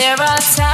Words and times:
There 0.00 0.18
are 0.18 0.38
times. 0.38 0.69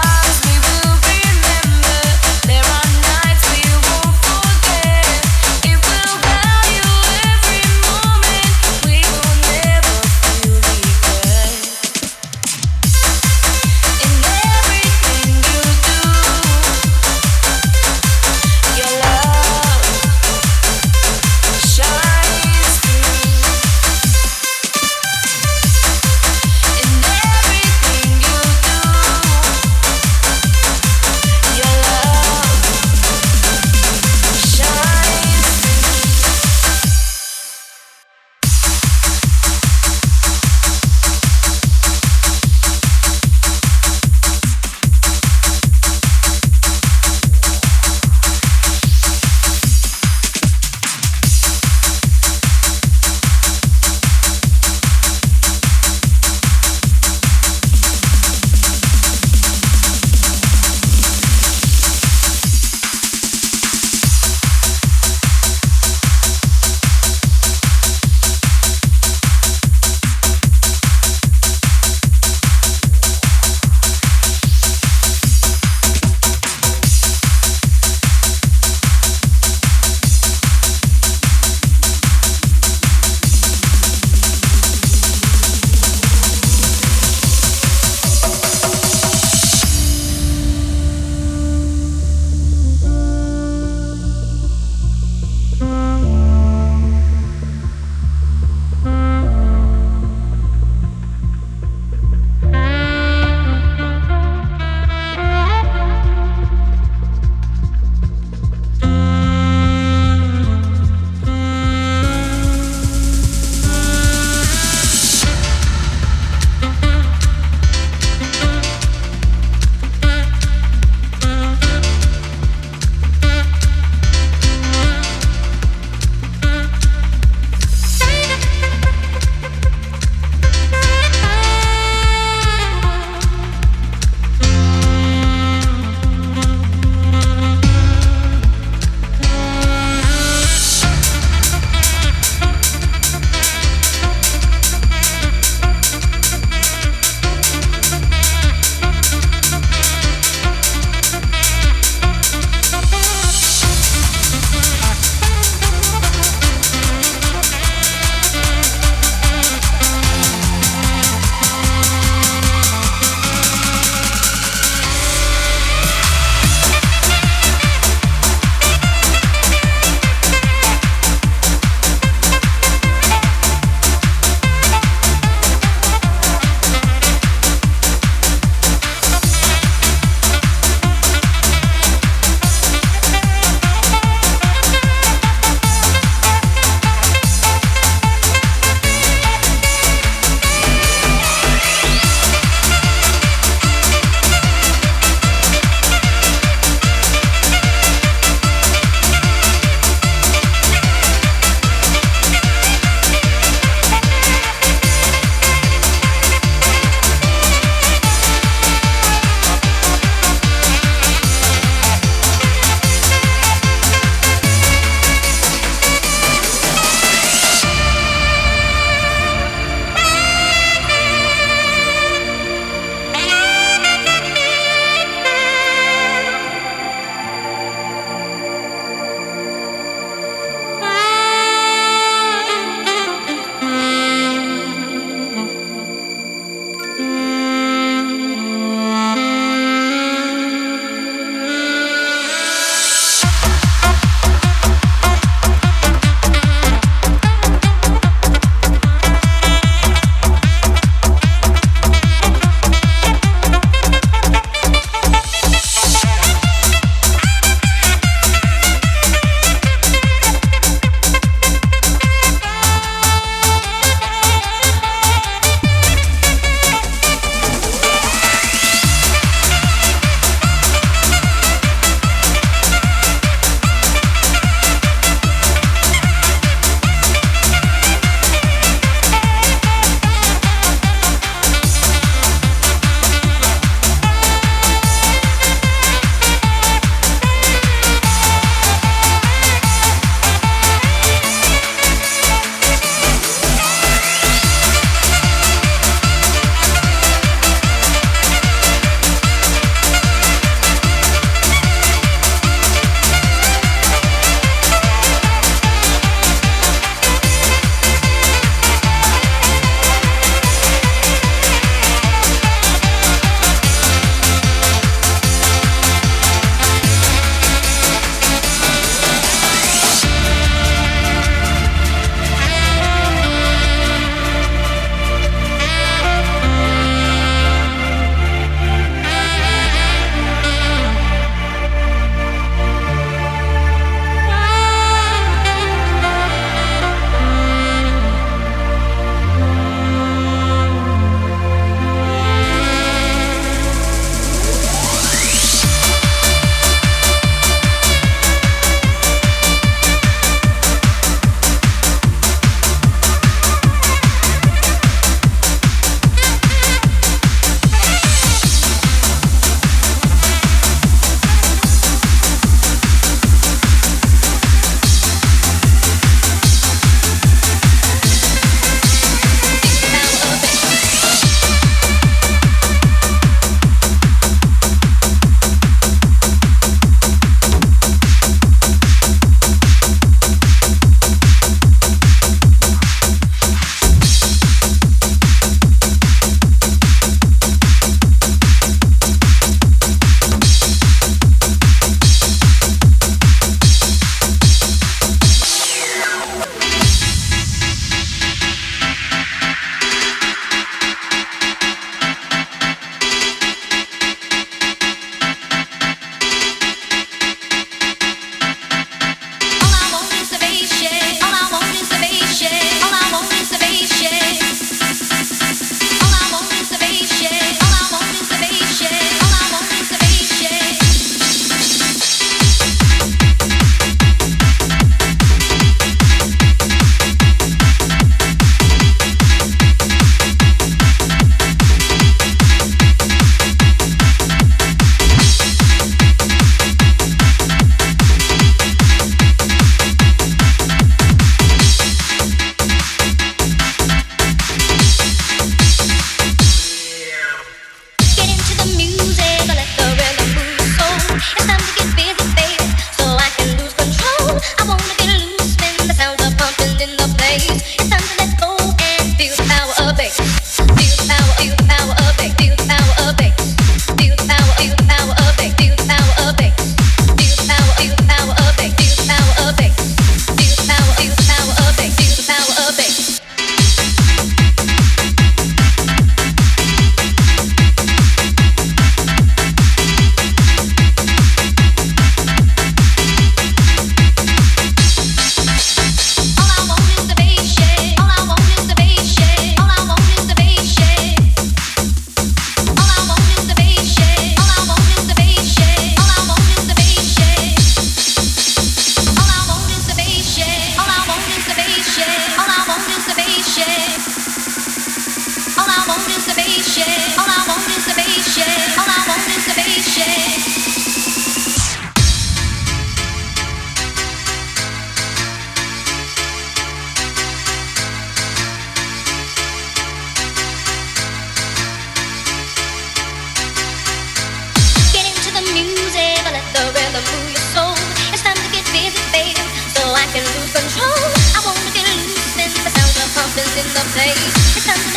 say 533.97 534.96